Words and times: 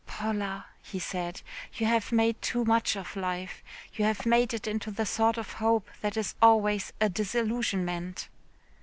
"Paula," 0.07 0.65
he 0.81 0.97
said, 0.97 1.43
"you 1.75 1.85
have 1.85 2.11
made 2.11 2.41
too 2.41 2.65
much 2.65 2.95
of 2.95 3.15
life. 3.15 3.63
You 3.93 4.03
have 4.05 4.25
made 4.25 4.51
it 4.51 4.65
into 4.65 4.89
the 4.89 5.05
sort 5.05 5.37
of 5.37 5.53
hope 5.53 5.87
that 6.01 6.17
is 6.17 6.33
always 6.41 6.91
a 6.99 7.07
disillusionment." 7.07 8.27